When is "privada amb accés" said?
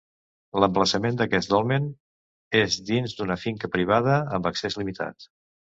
3.79-4.83